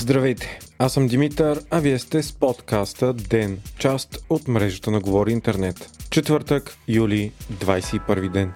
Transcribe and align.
Здравейте, 0.00 0.58
аз 0.78 0.92
съм 0.92 1.06
Димитър, 1.06 1.60
а 1.70 1.80
вие 1.80 1.98
сте 1.98 2.22
с 2.22 2.32
подкаста 2.32 3.12
ДЕН, 3.12 3.58
част 3.78 4.24
от 4.30 4.48
мрежата 4.48 4.90
на 4.90 5.00
Говори 5.00 5.32
Интернет. 5.32 5.90
Четвъртък, 6.10 6.76
юли, 6.88 7.32
21 7.52 8.32
ден. 8.32 8.52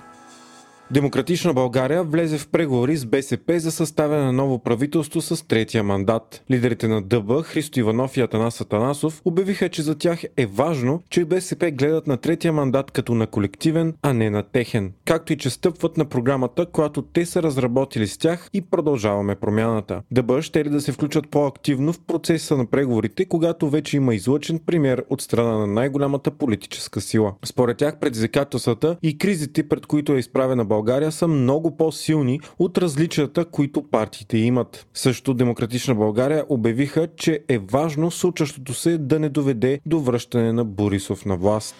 Демократична 0.94 1.54
България 1.54 2.02
влезе 2.02 2.38
в 2.38 2.48
преговори 2.48 2.96
с 2.96 3.06
БСП 3.06 3.60
за 3.60 3.70
съставяне 3.70 4.24
на 4.24 4.32
ново 4.32 4.58
правителство 4.58 5.20
с 5.20 5.46
третия 5.48 5.84
мандат. 5.84 6.42
Лидерите 6.50 6.88
на 6.88 7.02
ДБ, 7.02 7.42
Христо 7.42 7.80
Иванов 7.80 8.16
и 8.16 8.20
Атанас 8.20 8.60
Атанасов, 8.60 9.22
обявиха, 9.24 9.68
че 9.68 9.82
за 9.82 9.94
тях 9.94 10.24
е 10.36 10.46
важно, 10.46 11.02
че 11.10 11.24
БСП 11.24 11.70
гледат 11.70 12.06
на 12.06 12.16
третия 12.16 12.52
мандат 12.52 12.90
като 12.90 13.14
на 13.14 13.26
колективен, 13.26 13.94
а 14.02 14.12
не 14.12 14.30
на 14.30 14.42
техен. 14.42 14.92
Както 15.04 15.32
и 15.32 15.36
че 15.36 15.50
стъпват 15.50 15.96
на 15.96 16.04
програмата, 16.04 16.66
която 16.66 17.02
те 17.02 17.26
са 17.26 17.42
разработили 17.42 18.06
с 18.06 18.18
тях 18.18 18.50
и 18.52 18.60
продължаваме 18.60 19.34
промяната. 19.34 20.02
ДБ 20.10 20.42
ще 20.42 20.64
ли 20.64 20.68
да 20.68 20.80
се 20.80 20.92
включат 20.92 21.28
по-активно 21.28 21.92
в 21.92 22.00
процеса 22.00 22.56
на 22.56 22.66
преговорите, 22.66 23.24
когато 23.24 23.70
вече 23.70 23.96
има 23.96 24.14
излъчен 24.14 24.60
пример 24.66 25.04
от 25.10 25.20
страна 25.20 25.58
на 25.58 25.66
най-голямата 25.66 26.30
политическа 26.30 27.00
сила. 27.00 27.32
Според 27.44 27.76
тях 27.76 27.98
предизвикателствата 27.98 28.96
и 29.02 29.18
кризите, 29.18 29.68
пред 29.68 29.86
които 29.86 30.12
е 30.12 30.18
изправена 30.18 30.64
България 30.64 30.83
са 31.12 31.28
много 31.28 31.76
по-силни 31.76 32.40
от 32.58 32.78
различията, 32.78 33.44
които 33.44 33.82
партиите 33.82 34.38
имат. 34.38 34.86
Също 34.94 35.34
Демократична 35.34 35.94
България 35.94 36.44
обявиха, 36.48 37.08
че 37.16 37.40
е 37.48 37.58
важно 37.58 38.10
случващото 38.10 38.74
се 38.74 38.98
да 38.98 39.18
не 39.18 39.28
доведе 39.28 39.80
до 39.86 40.00
връщане 40.00 40.52
на 40.52 40.64
Борисов 40.64 41.24
на 41.26 41.36
власт. 41.36 41.74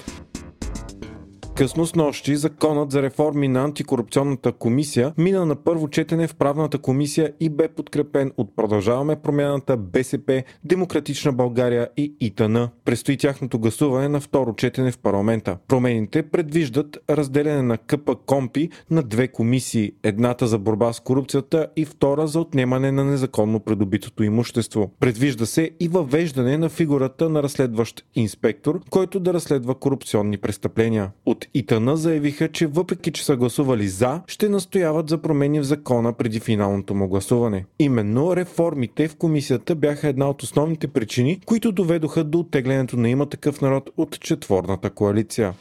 Късно 1.56 1.86
с 1.86 1.94
нощи 1.94 2.36
законът 2.36 2.90
за 2.90 3.02
реформи 3.02 3.48
на 3.48 3.64
антикорупционната 3.64 4.52
комисия 4.52 5.12
мина 5.18 5.46
на 5.46 5.56
първо 5.56 5.88
четене 5.88 6.26
в 6.26 6.34
правната 6.34 6.78
комисия 6.78 7.32
и 7.40 7.48
бе 7.48 7.68
подкрепен 7.68 8.32
от 8.37 8.56
Продължаваме 8.56 9.16
промяната 9.16 9.76
БСП, 9.76 10.42
Демократична 10.64 11.32
България 11.32 11.88
и 11.96 12.14
ИТН. 12.20 12.56
Престои 12.84 13.16
тяхното 13.16 13.59
гласуване 13.59 14.09
на 14.09 14.20
второ 14.20 14.54
четене 14.54 14.90
в 14.90 14.98
парламента. 14.98 15.59
Промените 15.68 16.23
предвиждат 16.23 16.98
разделяне 17.10 17.62
на 17.62 17.79
КП 17.79 18.16
Компи 18.26 18.70
на 18.90 19.02
две 19.02 19.29
комисии. 19.29 19.92
Едната 20.02 20.46
за 20.46 20.59
борба 20.59 20.92
с 20.92 21.01
корупцията 21.01 21.66
и 21.76 21.84
втора 21.84 22.26
за 22.26 22.40
отнемане 22.40 22.92
на 22.92 23.04
незаконно 23.04 23.60
придобитото 23.60 24.23
имущество. 24.23 24.90
Предвижда 25.01 25.46
се 25.46 25.70
и 25.80 25.88
въвеждане 25.88 26.59
на 26.59 26.68
фигурата 26.68 27.29
на 27.29 27.42
разследващ 27.42 28.04
инспектор, 28.14 28.80
който 28.90 29.20
да 29.20 29.34
разследва 29.34 29.74
корупционни 29.74 30.38
престъпления. 30.38 31.10
От 31.26 31.43
ИТАНА 31.54 31.96
заявиха, 31.96 32.48
че 32.48 32.66
въпреки, 32.66 33.12
че 33.12 33.24
са 33.24 33.37
гласували 33.37 33.88
за, 33.88 34.20
ще 34.26 34.48
настояват 34.48 35.09
за 35.09 35.18
промени 35.18 35.60
в 35.60 35.64
закона 35.64 36.12
преди 36.12 36.40
финалното 36.40 36.95
му 36.95 37.09
гласуване. 37.09 37.64
Именно 37.78 38.36
реформите 38.36 39.09
в 39.09 39.16
комисията 39.16 39.74
бяха 39.74 40.09
една 40.09 40.30
от 40.30 40.42
основните 40.42 40.88
причини, 40.88 41.40
които 41.46 41.73
доведоха 41.73 42.24
до 42.24 42.38
оттеглянето 42.38 42.96
на 42.96 43.09
има 43.09 43.26
такъв 43.26 43.60
народ 43.60 43.90
от 43.96 44.20
четворната 44.20 44.90
коалиция. 44.90 45.54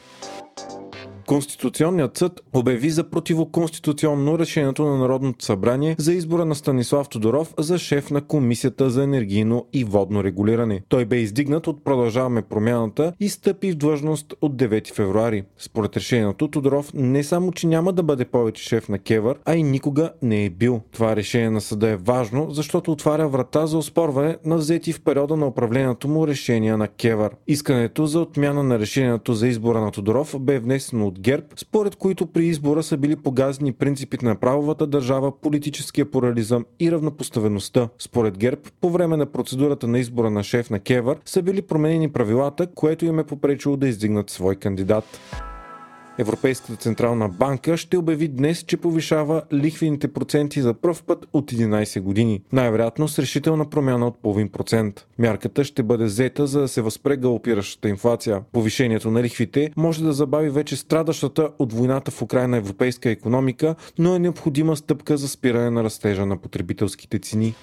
Конституционният 1.25 2.17
съд 2.17 2.41
обяви 2.53 2.89
за 2.89 3.03
противоконституционно 3.03 4.39
решението 4.39 4.85
на 4.85 4.97
Народното 4.97 5.45
събрание 5.45 5.95
за 5.99 6.13
избора 6.13 6.45
на 6.45 6.55
Станислав 6.55 7.09
Тодоров 7.09 7.53
за 7.59 7.77
шеф 7.77 8.11
на 8.11 8.21
Комисията 8.21 8.89
за 8.89 9.03
енергийно 9.03 9.65
и 9.73 9.83
водно 9.83 10.23
регулиране. 10.23 10.83
Той 10.89 11.05
бе 11.05 11.17
издигнат 11.17 11.67
от 11.67 11.83
Продължаваме 11.83 12.41
промяната 12.41 13.13
и 13.19 13.29
стъпи 13.29 13.71
в 13.71 13.75
длъжност 13.75 14.33
от 14.41 14.55
9 14.55 14.93
февруари. 14.93 15.43
Според 15.57 15.97
решението 15.97 16.47
Тодоров 16.47 16.93
не 16.93 17.23
само, 17.23 17.51
че 17.51 17.67
няма 17.67 17.93
да 17.93 18.03
бъде 18.03 18.25
повече 18.25 18.63
шеф 18.63 18.89
на 18.89 18.99
Кевър, 18.99 19.37
а 19.45 19.55
и 19.55 19.63
никога 19.63 20.11
не 20.21 20.45
е 20.45 20.49
бил. 20.49 20.81
Това 20.91 21.15
решение 21.15 21.49
на 21.49 21.61
съда 21.61 21.89
е 21.89 21.95
важно, 21.95 22.47
защото 22.51 22.91
отваря 22.91 23.27
врата 23.27 23.67
за 23.67 23.77
оспорване 23.77 24.37
на 24.45 24.57
взети 24.57 24.93
в 24.93 25.01
периода 25.01 25.37
на 25.37 25.47
управлението 25.47 26.07
му 26.07 26.27
решения 26.27 26.77
на 26.77 26.87
Кевър. 26.87 27.31
Искането 27.47 28.05
за 28.05 28.19
отмяна 28.19 28.63
на 28.63 28.79
решението 28.79 29.33
за 29.33 29.47
избора 29.47 29.81
на 29.81 29.91
Тодоров 29.91 30.35
бе 30.39 30.59
внесено 30.59 31.12
от 31.13 31.19
ГЕРБ, 31.19 31.45
според 31.55 31.95
които 31.95 32.25
при 32.25 32.45
избора 32.45 32.83
са 32.83 32.97
били 32.97 33.15
погазни 33.15 33.71
принципите 33.71 34.25
на 34.25 34.35
правовата 34.35 34.87
държава, 34.87 35.41
политическия 35.41 36.11
плурализъм 36.11 36.65
и 36.79 36.91
равнопоставеността. 36.91 37.89
Според 37.99 38.37
ГЕРБ, 38.37 38.61
по 38.81 38.89
време 38.89 39.17
на 39.17 39.25
процедурата 39.25 39.87
на 39.87 39.99
избора 39.99 40.29
на 40.29 40.43
шеф 40.43 40.69
на 40.69 40.79
Кевър 40.79 41.17
са 41.25 41.41
били 41.41 41.61
променени 41.61 42.11
правилата, 42.11 42.67
което 42.67 43.05
им 43.05 43.19
е 43.19 43.23
попречило 43.23 43.77
да 43.77 43.87
издигнат 43.87 44.29
свой 44.29 44.55
кандидат. 44.55 45.19
Европейската 46.17 46.75
централна 46.75 47.29
банка 47.29 47.77
ще 47.77 47.97
обяви 47.97 48.27
днес, 48.27 48.63
че 48.63 48.77
повишава 48.77 49.41
лихвените 49.53 50.07
проценти 50.07 50.61
за 50.61 50.73
пръв 50.73 51.03
път 51.03 51.25
от 51.33 51.51
11 51.51 52.01
години. 52.01 52.41
Най-вероятно 52.51 53.07
с 53.07 53.19
решителна 53.19 53.69
промяна 53.69 54.07
от 54.07 54.21
половин 54.21 54.49
процент. 54.49 55.07
Мярката 55.19 55.63
ще 55.63 55.83
бъде 55.83 56.03
взета, 56.03 56.47
за 56.47 56.61
да 56.61 56.67
се 56.67 56.81
възпре 56.81 57.17
галопиращата 57.17 57.89
инфлация. 57.89 58.41
Повишението 58.51 59.11
на 59.11 59.23
лихвите 59.23 59.71
може 59.77 60.03
да 60.03 60.13
забави 60.13 60.49
вече 60.49 60.75
страдащата 60.75 61.49
от 61.59 61.73
войната 61.73 62.11
в 62.11 62.21
Украина 62.21 62.57
европейска 62.57 63.09
економика, 63.09 63.75
но 63.99 64.15
е 64.15 64.19
необходима 64.19 64.75
стъпка 64.75 65.17
за 65.17 65.27
спиране 65.27 65.69
на 65.69 65.83
растежа 65.83 66.25
на 66.25 66.37
потребителските 66.37 67.19
цени. 67.19 67.55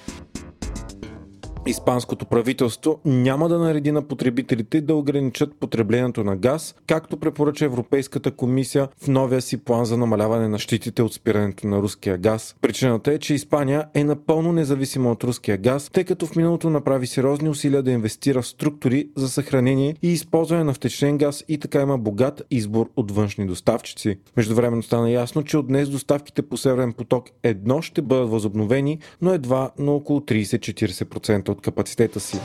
Испанското 1.67 2.27
правителство 2.27 3.01
няма 3.05 3.49
да 3.49 3.59
нареди 3.59 3.93
на 3.93 4.03
потребителите 4.03 4.81
да 4.81 4.95
ограничат 4.95 5.55
потреблението 5.55 6.25
на 6.25 6.37
газ, 6.37 6.75
както 6.87 7.17
препоръча 7.17 7.65
Европейската 7.65 8.31
комисия 8.31 8.89
в 9.03 9.09
новия 9.09 9.43
си 9.43 9.57
план 9.57 9.85
за 9.85 9.97
намаляване 9.97 10.49
на 10.49 10.59
щитите 10.59 11.03
от 11.03 11.15
спирането 11.15 11.67
на 11.67 11.83
руския 11.83 12.19
газ. 12.19 12.57
Причината 12.61 13.13
е, 13.13 13.19
че 13.19 13.35
Испания 13.35 13.87
е 13.95 14.05
напълно 14.05 14.53
независима 14.53 15.11
от 15.11 15.25
руския 15.25 15.57
газ, 15.57 15.91
тъй 15.93 16.05
като 16.05 16.27
в 16.27 16.37
миналото 16.37 16.71
направи 16.71 17.07
сериозни 17.07 17.49
усилия 17.49 17.83
да 17.83 17.91
инвестира 17.91 18.43
в 18.43 18.47
структури 18.47 19.09
за 19.17 19.29
съхранение 19.29 19.97
и 20.03 20.13
използване 20.13 20.65
на 20.65 20.75
втечнен 20.75 21.19
газ 21.19 21.45
и 21.49 21.59
така 21.59 21.81
има 21.81 21.99
богат 21.99 22.43
избор 22.51 22.91
от 22.97 23.11
външни 23.11 23.47
доставчици. 23.47 24.19
Междувременно 24.37 24.83
стана 24.83 25.11
ясно, 25.11 25.43
че 25.43 25.57
от 25.57 25.67
днес 25.67 25.89
доставките 25.89 26.43
по 26.43 26.57
Северен 26.57 26.93
поток 26.93 27.29
едно 27.43 27.83
ще 27.83 28.03
бъдат 28.03 28.31
възобновени, 28.31 28.99
но 29.23 29.33
едва 29.33 29.71
на 29.79 29.93
около 29.93 30.21
30-40% 30.21 31.50
от 31.51 31.61
капацитета 31.61 32.21
си. 32.21 32.41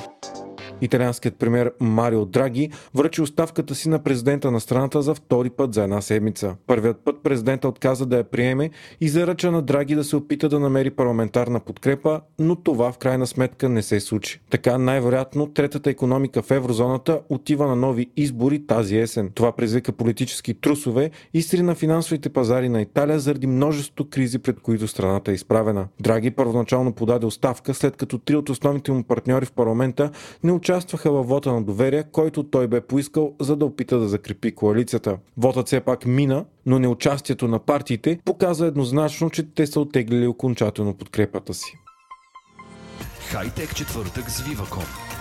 Италианският 0.82 1.36
премьер 1.36 1.72
Марио 1.80 2.26
Драги 2.26 2.70
връчи 2.96 3.22
оставката 3.22 3.76
си 3.76 3.90
на 3.90 4.00
президента 4.00 4.52
на 4.52 4.60
страната 4.60 5.02
за 5.02 5.16
втори 5.16 5.50
път 5.50 5.74
за 5.74 5.84
една 5.84 6.02
седмица. 6.02 6.56
Първият 6.68 6.98
път 6.98 7.24
президента 7.24 7.68
отказа 7.68 8.06
да 8.06 8.18
я 8.18 8.24
приеме 8.24 8.70
и 9.02 9.10
заръча 9.10 9.52
на 9.52 9.62
Драги 9.62 9.96
да 9.96 10.04
се 10.04 10.16
опита 10.16 10.50
да 10.50 10.60
намери 10.60 10.90
парламентарна 10.90 11.60
подкрепа, 11.60 12.22
но 12.40 12.56
това 12.56 12.92
в 12.92 12.98
крайна 12.98 13.28
сметка 13.28 13.70
не 13.70 13.82
се 13.82 14.00
случи. 14.00 14.42
Така 14.50 14.78
най-вероятно 14.78 15.48
третата 15.48 15.90
економика 15.90 16.42
в 16.42 16.52
еврозоната 16.52 17.20
отива 17.30 17.68
на 17.68 17.76
нови 17.76 18.12
избори 18.18 18.68
тази 18.68 18.98
есен. 18.98 19.32
Това 19.36 19.52
предизвика 19.52 19.92
политически 19.92 20.54
трусове 20.54 21.12
и 21.34 21.42
сри 21.42 21.62
на 21.62 21.76
финансовите 21.76 22.30
пазари 22.30 22.70
на 22.70 22.82
Италия 22.82 23.20
заради 23.20 23.48
множеството 23.48 24.10
кризи, 24.10 24.40
пред 24.40 24.60
които 24.60 24.88
страната 24.88 25.32
е 25.32 25.34
изправена. 25.34 25.88
Драги 26.00 26.32
първоначално 26.32 26.94
подаде 26.94 27.26
оставка, 27.26 27.74
след 27.74 27.96
като 27.96 28.18
три 28.18 28.36
от 28.36 28.50
основните 28.50 28.92
му 28.92 29.04
партньори 29.04 29.46
в 29.46 29.52
парламента 29.52 30.12
не 30.44 30.52
участваха 30.52 30.75
във 31.06 31.28
вота 31.28 31.54
на 31.54 31.64
доверие, 31.64 32.04
който 32.04 32.44
той 32.44 32.68
бе 32.68 32.82
поискал, 32.82 33.34
за 33.42 33.56
да 33.56 33.66
опита 33.66 34.00
да 34.00 34.08
закрепи 34.08 34.56
коалицията. 34.56 35.18
Вотът 35.38 35.68
все 35.68 35.80
пак 35.80 36.06
мина, 36.06 36.46
но 36.66 36.80
неучастието 36.80 37.48
на 37.48 37.60
партиите 37.60 38.20
показа 38.26 38.66
еднозначно, 38.66 39.30
че 39.30 39.54
те 39.54 39.68
са 39.68 39.80
оттеглили 39.80 40.28
окончателно 40.28 40.94
подкрепата 40.94 41.54
си. 41.54 41.78
Хайтек 43.20 43.76
четвъртък 43.76 44.32
с 44.32 44.42
Viva.com 44.42 45.15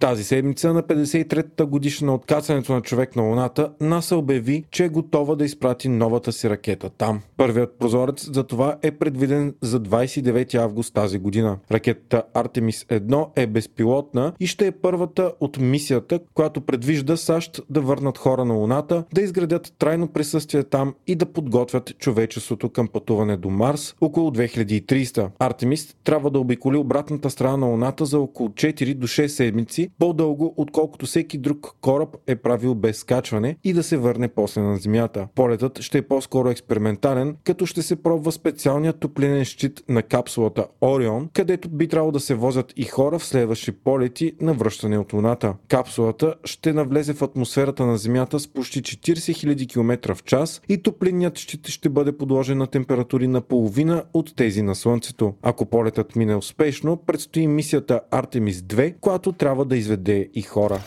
тази 0.00 0.24
седмица 0.24 0.72
на 0.72 0.82
53-та 0.82 1.66
годишна 1.66 2.14
от 2.14 2.26
кацането 2.26 2.72
на 2.72 2.80
човек 2.80 3.16
на 3.16 3.22
Луната, 3.22 3.72
НАСА 3.80 4.16
обяви, 4.16 4.64
че 4.70 4.84
е 4.84 4.88
готова 4.88 5.34
да 5.34 5.44
изпрати 5.44 5.88
новата 5.88 6.32
си 6.32 6.50
ракета 6.50 6.90
там. 6.90 7.20
Първият 7.36 7.78
прозорец 7.78 8.30
за 8.32 8.44
това 8.44 8.76
е 8.82 8.90
предвиден 8.90 9.54
за 9.60 9.80
29 9.80 10.54
август 10.54 10.94
тази 10.94 11.18
година. 11.18 11.58
Ракетата 11.70 12.22
Artemis 12.34 13.00
1 13.00 13.28
е 13.36 13.46
безпилотна 13.46 14.32
и 14.40 14.46
ще 14.46 14.66
е 14.66 14.72
първата 14.72 15.32
от 15.40 15.58
мисията, 15.58 16.20
която 16.34 16.60
предвижда 16.60 17.16
САЩ 17.16 17.60
да 17.70 17.80
върнат 17.80 18.18
хора 18.18 18.44
на 18.44 18.54
Луната, 18.54 19.04
да 19.14 19.20
изградят 19.20 19.74
трайно 19.78 20.08
присъствие 20.08 20.62
там 20.62 20.94
и 21.06 21.14
да 21.14 21.26
подготвят 21.26 21.98
човечеството 21.98 22.68
към 22.68 22.88
пътуване 22.88 23.36
до 23.36 23.50
Марс 23.50 23.94
около 24.00 24.30
2300. 24.30 25.30
Артемис 25.38 25.94
трябва 26.04 26.30
да 26.30 26.38
обиколи 26.38 26.76
обратната 26.76 27.30
страна 27.30 27.56
на 27.56 27.66
Луната 27.66 28.04
за 28.04 28.20
около 28.20 28.48
4 28.48 28.94
до 28.94 29.06
6 29.06 29.26
седмици 29.26 29.85
по-дълго, 29.98 30.54
отколкото 30.56 31.06
всеки 31.06 31.38
друг 31.38 31.76
кораб 31.80 32.16
е 32.26 32.36
правил 32.36 32.74
без 32.74 32.98
скачване 32.98 33.56
и 33.64 33.72
да 33.72 33.82
се 33.82 33.96
върне 33.96 34.28
после 34.28 34.60
на 34.60 34.76
Земята. 34.76 35.28
Полетът 35.34 35.80
ще 35.80 35.98
е 35.98 36.02
по-скоро 36.02 36.48
експериментален, 36.48 37.36
като 37.44 37.66
ще 37.66 37.82
се 37.82 37.96
пробва 37.96 38.32
специалният 38.32 39.00
топлинен 39.00 39.44
щит 39.44 39.82
на 39.88 40.02
капсулата 40.02 40.66
Орион, 40.80 41.28
където 41.32 41.68
би 41.68 41.88
трябвало 41.88 42.12
да 42.12 42.20
се 42.20 42.34
возят 42.34 42.72
и 42.76 42.84
хора 42.84 43.18
в 43.18 43.24
следващи 43.24 43.72
полети 43.72 44.32
на 44.40 44.52
връщане 44.54 44.98
от 44.98 45.12
Луната. 45.12 45.54
Капсулата 45.68 46.34
ще 46.44 46.72
навлезе 46.72 47.12
в 47.12 47.22
атмосферата 47.22 47.86
на 47.86 47.96
Земята 47.96 48.40
с 48.40 48.48
почти 48.48 48.82
40 48.82 49.14
000 49.14 49.68
км 49.68 50.14
в 50.14 50.24
час 50.24 50.62
и 50.68 50.82
топлинният 50.82 51.38
щит 51.38 51.68
ще 51.68 51.88
бъде 51.88 52.16
подложен 52.16 52.58
на 52.58 52.66
температури 52.66 53.28
на 53.28 53.40
половина 53.40 54.04
от 54.14 54.36
тези 54.36 54.62
на 54.62 54.74
Слънцето. 54.74 55.34
Ако 55.42 55.66
полетът 55.66 56.16
мине 56.16 56.36
успешно, 56.36 56.96
предстои 56.96 57.46
мисията 57.46 58.00
Artemis 58.12 58.50
2, 58.50 58.94
която 59.00 59.32
трябва 59.32 59.64
да 59.64 59.75
изведе 59.76 60.28
и 60.34 60.42
хора. 60.42 60.80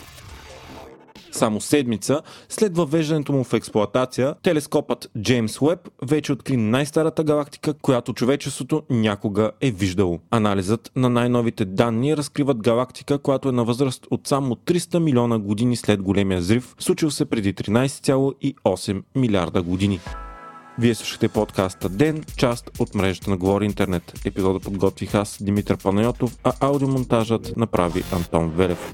Само 1.31 1.62
седмица 1.62 2.21
след 2.50 2.77
въвеждането 2.77 3.31
му 3.31 3.44
в 3.44 3.53
експлоатация, 3.53 4.36
телескопът 4.44 5.12
Джеймс 5.21 5.62
Уеб 5.62 5.80
вече 6.01 6.31
откри 6.31 6.57
най-старата 6.57 7.24
галактика, 7.24 7.74
която 7.74 8.13
човечеството 8.13 8.83
някога 8.89 9.51
е 9.62 9.71
виждало. 9.71 10.19
Анализът 10.31 10.91
на 10.95 11.09
най-новите 11.09 11.65
данни 11.65 12.18
разкриват 12.18 12.57
галактика, 12.57 13.19
която 13.19 13.50
е 13.50 13.51
на 13.51 13.63
възраст 13.63 14.07
от 14.12 14.27
само 14.27 14.56
300 14.56 15.00
милиона 15.00 15.39
години 15.39 15.75
след 15.75 16.01
големия 16.01 16.39
взрив, 16.39 16.75
случил 16.80 17.12
се 17.12 17.25
преди 17.25 17.53
13,8 17.53 19.03
милиарда 19.15 19.62
години. 19.62 20.00
Вие 20.80 20.96
слушате 20.96 21.28
подкаста 21.28 21.90
Ден, 21.90 22.24
част 22.38 22.70
от 22.80 22.96
мрежата 22.96 23.30
на 23.30 23.38
Говори 23.38 23.66
Интернет. 23.66 24.14
Епизода 24.26 24.60
подготвих 24.60 25.16
аз, 25.16 25.38
Димитър 25.42 25.78
Панайотов, 25.78 26.38
а 26.44 26.54
аудиомонтажът 26.60 27.58
направи 27.58 28.04
Антон 28.12 28.52
Велев. 28.56 28.94